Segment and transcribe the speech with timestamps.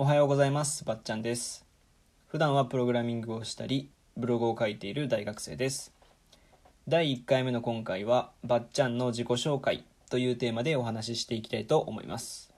[0.00, 0.84] おはようございます。
[0.84, 1.66] ばっちゃんです。
[2.28, 5.92] 普段はプログラミングをしたりブログを書いている大学生です。
[6.86, 12.54] 第1回目の今回はばっちゃんの自己紹介というテーマでお話ししていきたいと思います。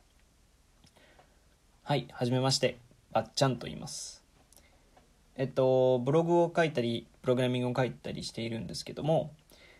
[1.82, 2.76] はいはじめまして
[3.10, 4.22] ばっちゃんと言います。
[5.36, 9.32] えっとブログを書いたりプログラミングを書いたりしているんですけども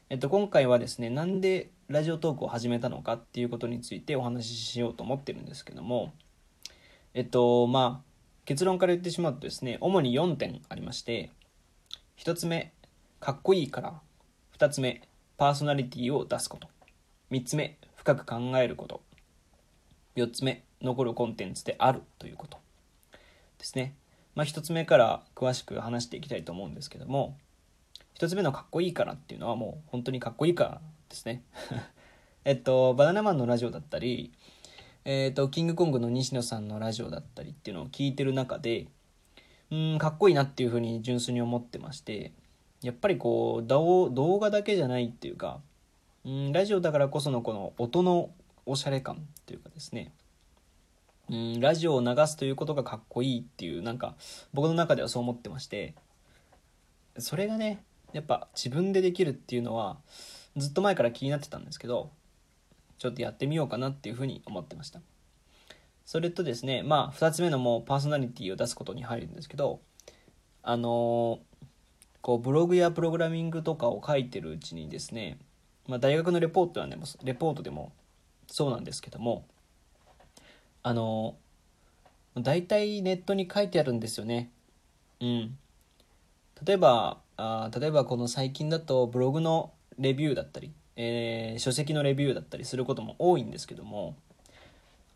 [0.08, 6.14] えっと、今回はですね、なんでラジオトークを始めたのかっていうことについてお話ししようと思ってるんですけども、
[7.14, 8.10] えっと、まあ、
[8.44, 11.30] 結論から言ってしまうとですね、主に4点ありまして、
[12.18, 12.72] 1つ目、
[13.18, 14.00] かっこいいから、
[14.58, 15.02] 2つ目、
[15.36, 16.68] パーソナリティを出すこと、
[17.30, 19.00] 3つ目、深く考えること、
[20.16, 22.58] 4つ目、残るコンテンツであるということ
[23.58, 23.94] ですね。
[24.34, 27.36] まあ、1つ目から詳しく話していきたいと思うんですけども、
[28.20, 31.42] 1つ目のかっこいいからっていうのはもう本当にかっこいいからですね
[32.44, 34.30] えっとバナナマンのラジオだったり
[35.04, 38.86] えっとキングコングの西野さんのラジオだったりっていうのを聞いてる中で
[39.70, 42.32] うんかっこいいなっていうふうに純粋に思ってまして
[42.82, 45.60] やっぱりこう動画だけじゃないっていうか
[46.24, 48.30] うんラジオだからこそのこの音の
[48.66, 50.12] おしゃれ感っていうかですね
[51.30, 54.16] うんラジオを流すということがかっこいいっていうなんか
[54.52, 55.94] 僕の中ではそう思ってまして
[57.18, 59.98] それがねやっぱ自分でできるっていうのは
[60.56, 62.10] ずっと前から気になってたんですけど
[63.00, 65.00] ちょっとやってみようかなっていうふうに思ってました。
[66.04, 69.80] それとですねまあ2つ目のもうパーソナリティを出すことに入るんですけど
[70.62, 71.40] あの、
[72.20, 75.38] こうブログやプログラミングとかを書いてるうちにですね、
[75.88, 77.92] まあ、大学のレポートはねレポートでも
[78.46, 79.46] そうなんですけども
[80.82, 81.36] あの、
[82.36, 84.50] 大体ネットに書いてあるんですよね。
[85.20, 85.58] うん。
[86.64, 94.16] 例えばあ例えばこの最近だとブログのレビューだったり、えー、書籍のレビューだったりすることも多いんですけども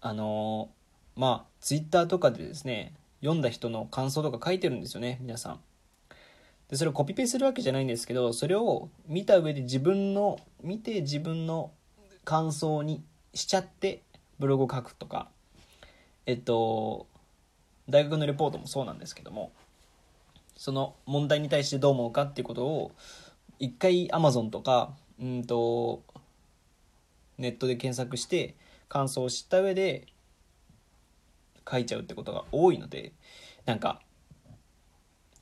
[0.00, 5.60] あのー、まあツイッターとかでですね読んだ人の感想とか書いてるんですよね皆さん。
[6.68, 11.70] でそれをコピペするわけじゃないんですけどそれを見た上で自分の見て自分の
[12.24, 13.02] 感想に
[13.34, 14.02] しちゃって
[14.38, 15.28] ブログを書くとか
[16.26, 17.06] えっと
[17.88, 19.52] 大学のレポートもそうなんですけども
[20.56, 22.92] その問題に対してどう思うかっていうことを
[23.58, 26.02] 一回 Amazon とかうんと
[27.38, 28.54] ネットで検索して
[28.88, 30.06] 感想を知った上で
[31.70, 33.12] 書いちゃうってことが多いので
[33.64, 34.00] なんか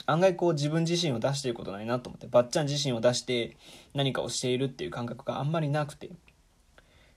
[0.06, 3.56] 案外こう自分自身を出していることないなと思ってばっちゃん自身を出して
[3.94, 6.10] 何かをしているっていう感覚があんまりなくて。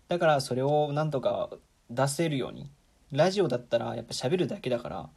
[0.08, 1.50] だからそれをなんとか
[1.90, 2.70] 出せるように
[3.12, 5.10] ラジオだったらやっぱ喋るだけだから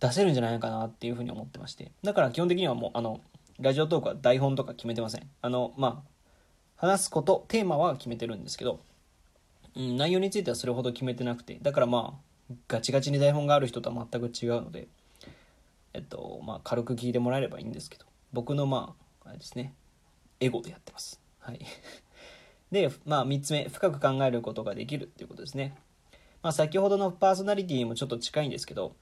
[0.00, 1.92] 出せるんじゃないかなっていうふうに思ってまして。
[2.02, 3.20] だから基本的にはもうあの
[3.58, 5.28] ラジオトークは台本とか決めてません。
[5.42, 6.15] あのまあ
[6.76, 8.80] 話すことテーマは決めてるんですけど、
[9.76, 12.18] うん、内容についてはそれほど決めてなくてだからま
[12.50, 14.88] あガチガチに台本がある人とは全く違うので
[15.94, 18.94] えっとまあ軽く聞いてもらえればいいんですけど僕のま
[19.24, 19.72] ああれですね
[20.40, 21.20] エゴでやってます。
[21.38, 21.60] はい。
[22.70, 25.74] でまあ3つ目深く考えることができるっていうことですね。
[26.42, 28.94] まあ先ほどのパーソナリティにもちょっと近いんですけど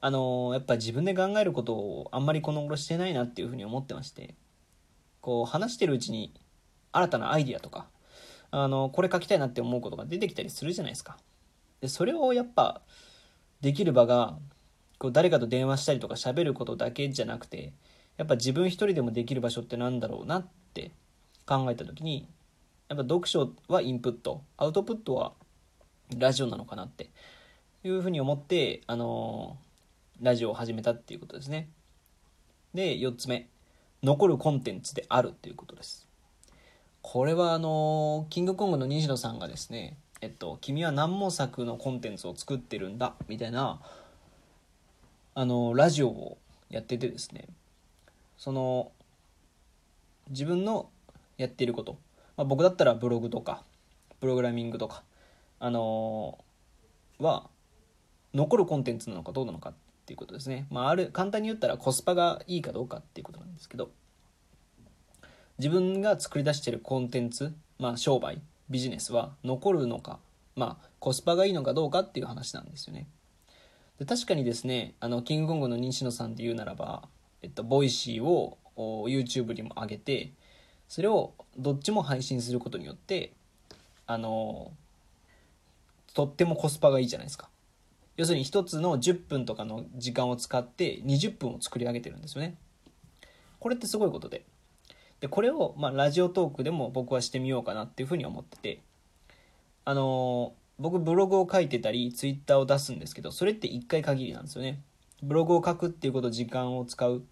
[0.00, 4.34] あのやっぱ自分で考えることをあんまりこの頃してないなっていうふうに思ってまして
[5.20, 6.32] こう話してるうちに
[6.96, 7.86] 新たなアイディアとか
[8.50, 11.16] あのこれ書きたいなって思うことが出てきたりするじゃないですか
[11.80, 12.80] でそれをやっぱ
[13.60, 14.38] できる場が
[14.98, 17.72] こう誰かと電話したりとか喋ることだけじゃなくて
[18.16, 20.92] やっぱ自分一人でもできる場所ってなんだろうなって
[21.46, 22.28] 考えた時に
[22.88, 25.32] やっぱ読書はインプットアウトプットは
[26.16, 27.10] ラジオなのかなって
[27.82, 29.56] いうふうに思ってあの
[30.22, 31.68] ラジオを始めたっていうことですね。
[32.72, 33.48] で、4つ目。
[34.02, 36.06] 残るコンテンツであるっていうことです。
[37.06, 43.82] これはあの、キングコングの西野さんがですね、えっと、君は何も作のコンテンツを作ってるんだ、みたいな、
[45.34, 46.38] あの、ラジオを
[46.70, 47.46] やっててですね、
[48.38, 48.90] その、
[50.30, 50.88] 自分の
[51.36, 51.98] やっていること、
[52.38, 53.62] まあ、僕だったらブログとか、
[54.20, 55.04] プログラミングとか、
[55.60, 56.38] あの
[57.18, 57.50] は、
[58.32, 59.74] 残るコンテンツなのかどうなのかっ
[60.06, 60.66] ていうことですね。
[60.70, 63.90] まあ、ある簡単に言ったらコスパがいいかどうかっていうことなんですけど。
[65.58, 68.40] 自分が作り出してるコンテンツ、まあ、商売
[68.70, 70.18] ビジネスは残るのか、
[70.56, 73.06] まあ、コスパがいいのかどうかっていう話なんですよね。
[73.98, 77.08] で確かにですねあのキングコングの西野さんで言うならば、
[77.42, 80.32] えっと、 Voicy を YouTube にも上げて
[80.88, 83.32] それをどっちも配信することによって
[84.06, 84.72] あの
[86.14, 87.48] とってもコスパがいいじゃないですか。
[88.16, 92.56] 要するに1つの10分とかの時間を使って20分を作り上げてるんですよね。
[93.58, 94.44] これってすごいことで。
[95.24, 98.80] で、これを、まあ、 Radiotalk でも僕はしてみようかなっていうふうに思ってて、
[99.86, 104.82] あの僕ブログを書いてたりツイッターを出すんですけどそれって1回限りなんですよね。
[105.22, 107.22] ブログを書くっていうこと時間を使う。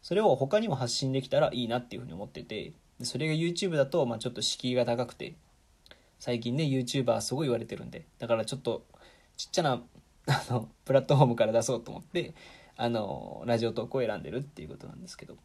[0.00, 2.72] それを他にも発信できたらいいなっていうふうに思ってて。
[3.02, 5.34] それが YouTube だとまあちょっと敷居が高くて。
[6.20, 8.04] 最近ね YouTuber すごい言われてるんで。
[8.20, 8.84] だからちょっと
[9.36, 9.82] ちっちゃな
[10.28, 12.34] あのプラットフォームから出そうと思って
[12.76, 15.36] あのラジオトークを選んでるっていうことなんですけど。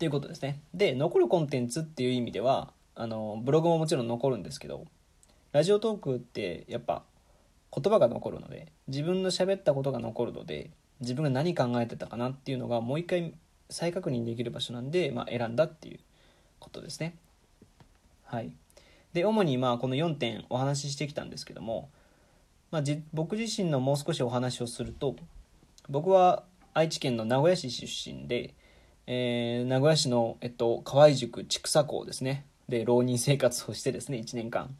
[0.00, 0.62] っていうことですね。
[0.72, 4.86] で残るコンテンツっていう意味ではあのブログももちろん残るんですけど
[5.52, 7.02] ラジオトークってやっぱ
[7.70, 10.70] 言葉が残るので自分の喋ったことが残るので
[11.00, 13.34] 自分が何考えてたかなっていうのがもう一回
[13.68, 16.00] 再確認できる場所なんで、まあ、選んだっていう
[16.60, 17.14] ことですね。
[18.24, 18.50] はい。
[19.12, 21.90] で主にまあこの4点お話ししてきたんですけども、
[22.70, 25.14] まあ、じ僕自身のもう少しお話をすると
[25.90, 28.54] 僕は愛知県の名古屋市出身で、
[29.12, 32.44] えー、名古屋市の、えっと、河合塾千草校ですね。
[32.68, 34.72] で浪人生活をしてですね1年間。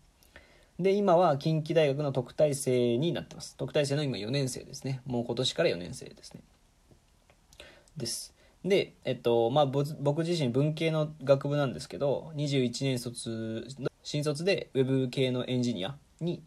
[0.79, 3.57] で今は近畿大学の特待生になってます。
[3.57, 5.01] 特待生の今4年生ですね。
[5.05, 6.43] もう今年から4年生ですね。
[7.97, 8.33] です。
[8.65, 13.67] でえっとまあ僕自身文系の学部なんですけど21年卒
[14.05, 16.41] 新卒で Web 系のエンジニアに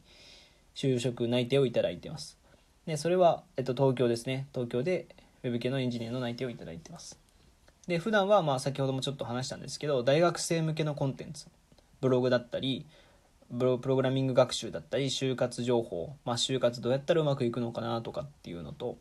[0.74, 2.38] 就職内定をいただいてます。
[2.86, 4.48] でそれは、えっと、東京ですね。
[4.54, 5.08] 東京で
[5.44, 7.22] Web 系のエンジニアの内定をいただいてます。
[7.88, 11.48] で普段はまあ先ほどもちょっと話したんですけど大学生向けのコンテンツ。
[12.04, 12.86] ブログだったり
[13.50, 18.98] プログラミング学習だったり就活情報、まあ、就活どうやったらうまくいくのかなとかっていうのと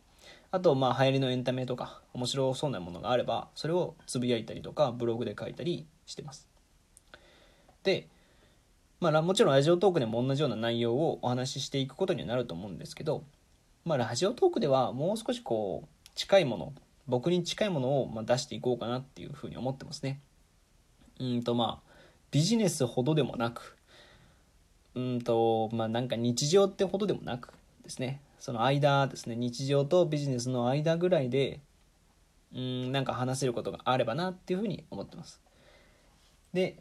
[0.52, 6.46] あとまあ流行りのエンタメとか面白そうなものがあればそれをつぶやいたりとかブログで書いたりしてます。
[7.82, 8.06] で
[9.00, 13.24] まあもちろんラジオトークでも同じような内容をお話ししていくことにはなると思うんですけど
[13.84, 16.72] まあラジオトークではもう少しこう近いもの
[17.06, 20.20] 僕に近いものをま出していこうかなっていうふうに思ってますね。
[21.18, 21.92] うんとまあ
[22.30, 23.76] ビジネスほどでもなく
[24.94, 27.52] うんとまあなんか日常ってほどでもなく
[27.82, 28.20] ですね。
[28.38, 29.36] その間ですね。
[29.36, 31.60] 日常とビジネスの間ぐらいで
[32.54, 35.40] うんなんか話せることがあればなっていうふうに思ってます。
[36.52, 36.76] で、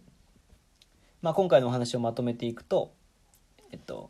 [1.22, 2.92] まあ、今回のお話をまとめていくと
[3.72, 4.10] えっと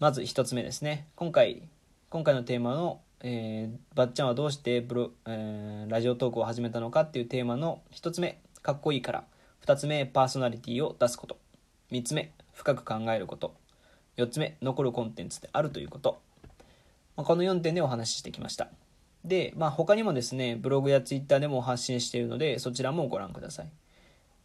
[0.00, 1.06] まず1つ目ですね。
[1.16, 1.68] 今回
[2.14, 9.24] 今回のテーマの、えー、ばっちゃんはどうしてブロ、えー、ラジオトークを始めたのかっていうテーマの1つ目かっこいいから。
[9.64, 11.38] 2つ目パーソナリティを出すこと。
[11.90, 13.54] 3つ目深く考えること。
[14.18, 16.20] 4つ目残るコンテンツであるということ、
[17.16, 18.68] まあ、この4点でお話ししてきました。
[19.24, 23.70] で、まあ、他にもですねブログやツイッターでも発信しているのでそちらもご覧ください。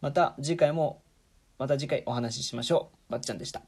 [0.00, 1.02] また次回も
[1.58, 3.12] また次回お話ししましょう。
[3.12, 3.60] ばっちゃんでした。